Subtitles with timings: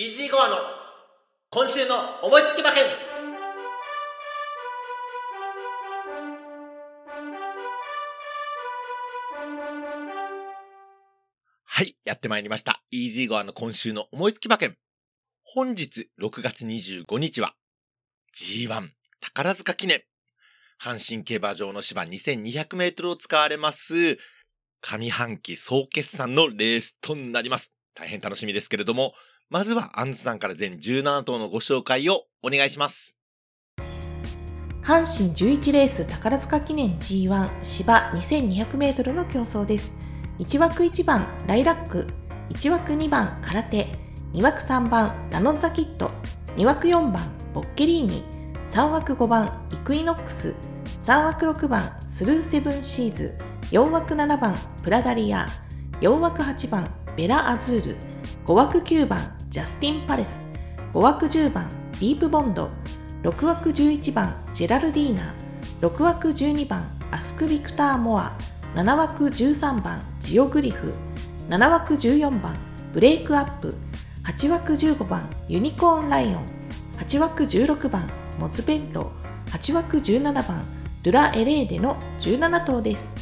[0.00, 0.56] イージーゴアの
[1.50, 2.84] 今週の思いつき馬券
[11.66, 12.82] はい、やってまいりました。
[12.90, 14.74] イージーゴアの今週の思いつき馬券。
[15.44, 17.52] 本日6月25日は
[18.34, 18.88] G1
[19.20, 20.00] 宝塚記念
[20.82, 24.16] 阪神競馬場の芝2200メートルを使われます
[24.80, 27.74] 上半期総決算のレースとなります。
[27.94, 29.12] 大変楽しみですけれども、
[29.52, 33.16] まずはアンズさんから全17頭のご紹介をお願いします。
[34.80, 39.96] 阪神11レース宝塚記念 G1 芝 2200m の競争です。
[40.38, 42.06] 1枠1番ライラック、
[42.50, 43.88] 1枠2番空手、
[44.34, 46.12] 2枠3番ラノンザキット、
[46.56, 47.20] 2枠4番
[47.52, 48.22] ボッケリーニ、
[48.66, 50.54] 3枠5番イクイノックス、
[51.00, 53.36] 3枠6番スルーセブンシーズ、
[53.72, 55.48] 4枠7番プラダリア、
[56.00, 57.96] 4枠8番ベラアズール、
[58.44, 60.48] 5枠9番ジャスティン・パレス
[60.94, 62.70] 5枠10番ディープ・ボンド
[63.24, 65.34] 6枠11番ジェラルディーナ
[65.80, 68.38] 6枠12番アスク・ビクター・モア
[68.76, 70.94] 7枠13番ジオグリフ
[71.48, 72.56] 7枠14番
[72.92, 73.74] ブレイクアップ
[74.24, 76.46] 8枠15番ユニコーンライオン
[77.00, 78.08] 8枠16番
[78.38, 79.10] モズベッロ
[79.46, 80.64] 8枠17番
[81.02, 83.19] ドゥラ・エレーデの17頭です。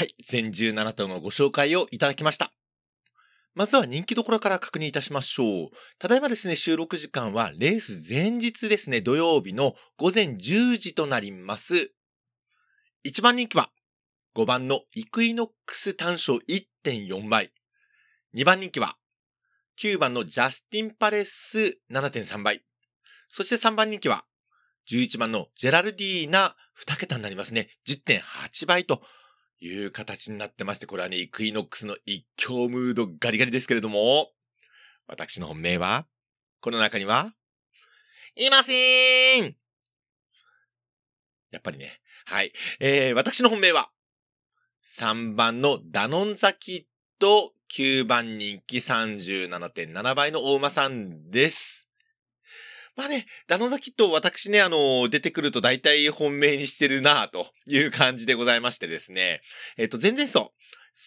[0.00, 2.54] はい、全17頭のご紹介をいただきました。
[3.54, 5.68] まずは人気どころから確認いたしましょう。
[5.98, 11.92] ただいまですね、収録時間はレース前日ですね、土曜日の午前10時となります。
[13.04, 13.68] 1番人気は
[14.34, 17.52] 5番のイクイノックス単勝1.4倍。
[18.34, 18.96] 2番人気は
[19.82, 22.62] 9番のジャスティンパレス7.3倍。
[23.28, 24.24] そして3番人気は
[24.90, 26.56] 11番のジェラルディーナ
[26.86, 27.68] 2桁になりますね。
[27.86, 29.02] 10.8倍と
[29.60, 34.30] いう形になってまして、これはね、イクイノックスの一強ムードガリガリですけれども、
[35.06, 36.06] 私の本命は、
[36.60, 37.34] この中には、
[38.36, 39.56] いませーん
[41.50, 42.00] やっぱりね。
[42.26, 42.52] はい。
[42.78, 43.90] えー、私の本命は、
[44.84, 46.84] 3番のダノンザキッ
[47.18, 51.79] ド、9番人気37.7倍の大馬さんです。
[53.00, 59.40] まあね、ダノザキット私ね、あの、出てくると大体本命にしてるなという感じでございましてですね。
[59.78, 60.52] えっ、と、全然そ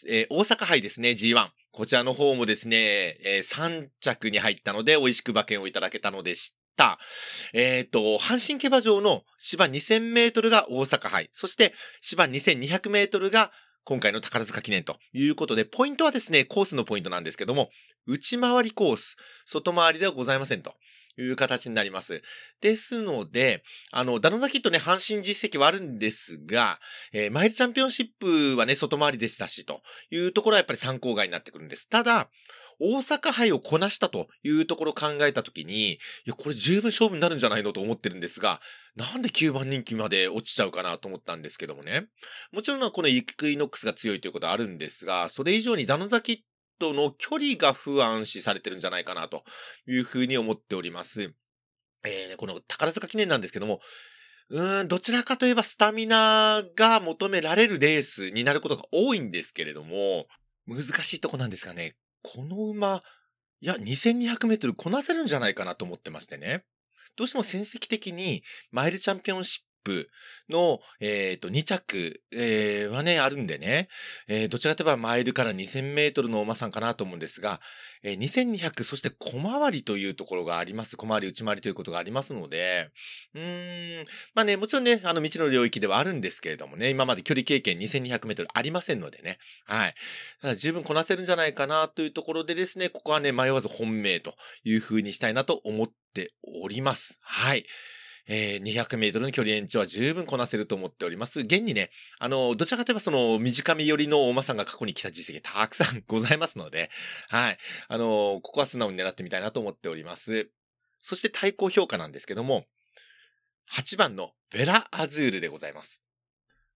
[0.08, 0.09] う。
[0.09, 1.50] えー、大阪杯ですね、G1。
[1.72, 6.98] こちらの方もですね、えー、3着に入ったので、美味しく馬券をいただけたのでした。
[7.53, 11.30] えっ、ー、と、阪神競馬場の芝2000メートルが大阪杯。
[11.32, 13.52] そして、芝2200メートルが
[13.84, 17.70] 今回の宝塚記念ということで、ポイントはですね、コースのポイントなんですけども、
[18.08, 20.74] 内回りコース、外回りではございませんと。
[21.18, 22.22] いう形になります。
[22.62, 26.79] ですので、あの、ダノザキットね、阪神実績はあるんですが、
[27.12, 29.81] えー、マイルチャンピオンシップはね、外回りでしたし、と
[30.12, 31.88] いうところはやっぱり参考外になってくるんです。
[31.90, 32.29] ただ、
[32.79, 38.62] 大阪杯をこなしたというところを考えたときに、いや、これ十分勝負になるんじゃないのと思ってるんですが、
[38.96, 42.07] なんで9番人気まで落ちちゃうかなと思ったんですけどもね。
[42.52, 46.38] もちろんこのイクイノックスが強いということはあるんですが、それ以上にダノザキッ
[46.79, 49.44] との距離が不安視されてるんじゃないかなと
[49.88, 51.34] いうふうに思っております。
[52.06, 53.79] えー、この宝塚記念なんですけども、
[54.50, 60.28] うーん、どちらかといえばスタミナが求められるレースになることが多いんですけれども、
[60.67, 63.00] 難しいとこなんですがね、この馬、
[63.61, 66.66] いや、2200メートルこなせるんじゃないかなと思ってましてね。
[67.16, 70.10] どうしても戦績的にマイルチャンピオンシップ
[70.50, 73.88] の、えっ、ー、と、2着、えー、はね、あるんでね、
[74.28, 77.60] えー、どちらかといえばマイルから2000メートルの馬さんかなと思うんですが、
[78.04, 80.98] えー、2200、そして小回りというところがあります。
[80.98, 82.90] 小回り、内回りということがありますので、
[83.34, 89.96] うーん、まあね、もちろんね、あの道の領域ではあるんですけれどもね、今まで距離経験2200メートルありませんのでね、はい。
[90.42, 97.20] ただ十分こなせるんじゃないかなというところでですね、ここはね、迷わず本命という風にしたいなと思っております。
[97.22, 97.66] はい。
[98.28, 101.41] えー、200メートルの距離延長は十分こなせると思っております。
[101.41, 101.89] 現にね、
[102.19, 106.90] あの、どちらかといえばその短め寄りの大間さんが過去に来た実績たくさんございますので、
[107.29, 107.58] はい。
[107.87, 110.49] あの、ここは素直に狙ってみたいなと思っております。
[110.99, 112.66] そして対抗評価なんですけども、
[113.72, 116.03] 8番のベラアズールでございます。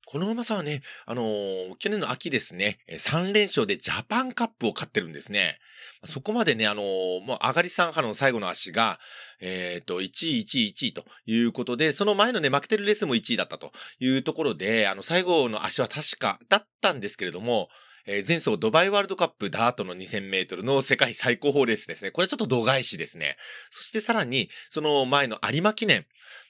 [0.09, 5.59] この馬さんはね、あのー、去年の秋ですね、3連勝でジャパンカップを勝ってるんですね。
[6.05, 9.01] そこまでね、あのー、もう上がり3波の最後の足が、
[9.41, 17.67] えっ、ー、と、1位、1位、1位ということで、その前のね、負けてるレースも1位だったというところで、あの、最後の足は確かだったんですけれども、
[18.05, 22.11] え、前走ドバイワールドカップダートの2000メートルの世界最高峰レースですね。
[22.11, 23.35] これちょっと度外視ですね。
[23.71, 26.05] そしてさらに、その前の有馬記念。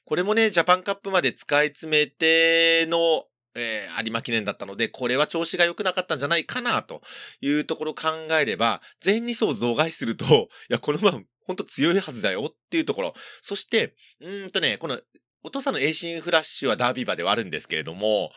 [0.06, 3.26] これもね、ジャパンカップまで使い詰めての
[3.58, 7.02] えー、有馬記念だったので、これは調子が良くなかったんじゃないかな、と
[7.42, 8.10] いうところを考
[8.40, 13.14] えれば、前二走除外すると、 いや、この馬、ほんと強いはずだよっていうところ。
[13.42, 15.02] そして、うんとね、この、
[15.44, 18.32] お父さんのエイシンフラッシュはダービー馬ではあるんですけれども、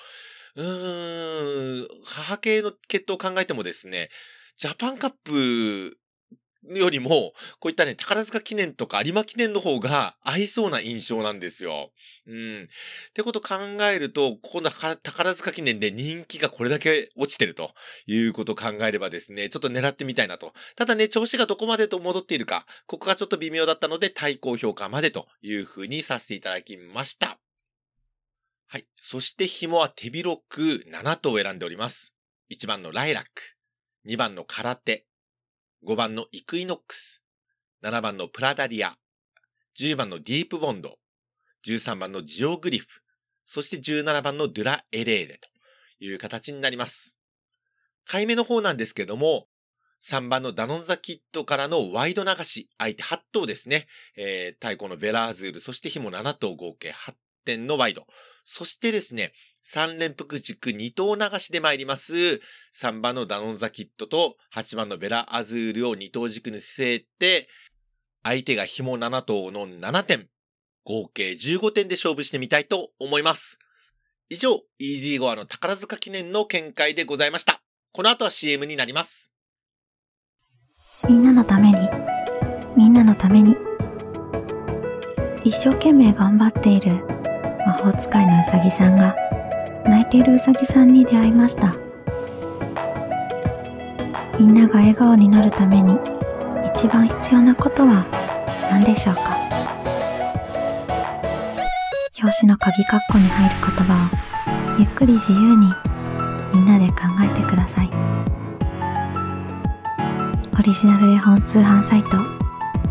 [0.54, 4.10] うーん、母系の血統を考えてもですね、
[4.56, 5.98] ジャパンカップ
[6.68, 11.92] よりも、こういったね、宝塚記念とか有馬記念の方が合いそうな印象なんですよ。
[12.26, 12.64] うん。
[12.64, 12.66] っ
[13.14, 13.54] てこと考
[13.90, 17.72] えると、今度は宝塚記念で人気がこれだけ落ちてると
[18.06, 20.52] いうこと考えればですね、ちょっと狙ってみたいなと。
[20.76, 27.38] ただね、調子がどこまでと戻っているか、ここがちょっと微妙だったので、対抗評価までという風にさせていただきました。
[28.66, 28.84] はい。
[28.96, 32.14] そして紐は手広く7頭を選んでおります。
[32.52, 33.56] 1番のライラック、
[34.06, 35.06] 2番の空手、
[35.86, 37.24] 5番のイクイノックス、
[37.82, 38.96] 7番のプラダリア、
[39.78, 40.98] 10番のディープボンド、
[41.66, 42.86] 13番のジオグリフ、
[43.46, 45.48] そして17番のドゥラエレーレと
[46.04, 47.16] いう形になります。
[48.04, 49.46] 回目の方なんですけども、
[50.02, 53.86] 3番のダノンザキットからのワイド流し、相手8頭ですね。
[54.16, 58.06] えー、太鼓のベラーズール、そして紐7頭合計8点のワイド。
[58.44, 59.32] そしてですね、
[59.64, 62.40] 3連複軸2頭流しで参ります。
[62.74, 67.48] 3番のダノンザキットと8番のベラアズールを2頭軸に据えて、
[68.22, 70.28] 相手が紐7頭の7点、
[70.84, 73.58] 合計15点で勝負してみたいと思います。
[74.28, 77.62] 以上、イージーゴアの宝塚記念の見解でございました。
[77.92, 79.32] この後は CM になります。
[81.08, 81.78] みんなのために、
[82.76, 83.56] みんなのために、
[85.44, 86.92] 一生懸命頑張っている
[87.66, 89.16] 魔法使いのうさぎさんが
[89.84, 91.74] 泣いているうさぎさんに出会いました。
[94.38, 95.98] みんなが笑顔になるために
[96.74, 98.06] 一番必要なことは
[98.70, 99.36] 何でしょうか？
[102.22, 104.06] 表紙の鍵括弧に入る言葉
[104.76, 105.72] をゆっくり自由に
[106.54, 107.90] みんなで考えてください。
[110.58, 112.16] オリジナル絵本通販サイト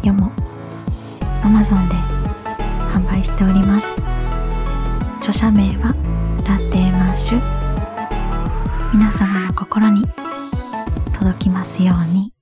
[0.03, 0.31] よも
[1.43, 1.95] Amazon で
[2.91, 3.87] 販売しております。
[5.19, 5.93] 著者名は
[6.49, 7.41] ラテマッシュ
[8.91, 10.01] 皆様の心に
[11.15, 12.33] 届きますように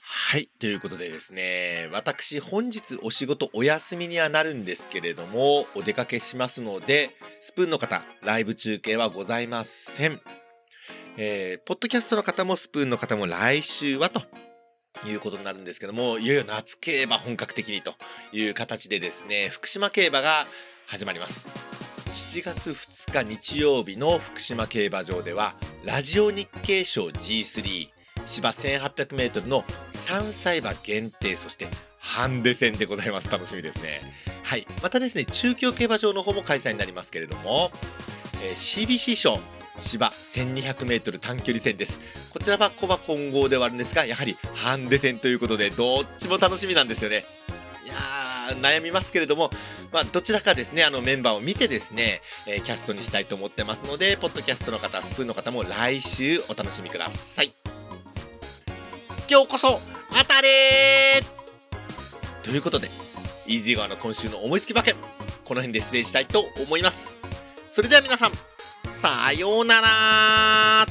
[0.00, 0.48] はい。
[0.58, 7.10] ということでですね、私本日お仕事お休みにはなるんですけれども、お出かけしますので、
[7.42, 10.22] スプーンの方、ライブ中継はございません。
[11.18, 14.22] えー、ポッドキャストの方もスプーンの方も来週はと
[15.06, 17.94] いうことになるんですけども、いよいよ夏競馬本格的にと
[18.32, 20.46] いう形でですね、福島競馬が
[20.86, 21.46] 始まります。
[22.14, 25.54] 7月2日日曜日の福島競馬場では、
[25.84, 27.88] ラジオ日経賞 G3、
[28.26, 31.68] 芝1800メートルの3歳馬限定、そして
[31.98, 33.30] ハンデ戦でございます。
[33.30, 34.00] 楽しみですね。
[34.42, 34.66] はい。
[34.82, 37.70] またですね、中京競馬場の方も開催になりますけれども、
[38.44, 39.40] えー、CBC 賞
[39.80, 42.00] 芝1200メートル短距離戦です。
[42.30, 47.24] こちらはコバ混合ではあるんですが、やはりハンデ戦ということで、どっちも楽しみなんですよね。
[47.84, 49.50] いやー、悩みますけれども、
[49.92, 57.52] まあ、どちらかですね、あのメンバーを見てですね、えー、キャストにしたいと思ってますので、ポッドキャストの方、スプーンの方も来週お楽しみください。
[59.30, 59.80] 今日こそ、
[60.10, 61.22] 当たれ
[62.42, 62.88] ということで、
[63.46, 64.94] イージー川の今週の思いつき馬券、
[65.44, 67.18] この辺で失礼したいと思います。
[67.68, 68.32] それでは皆さん、
[68.94, 70.83] さようなら。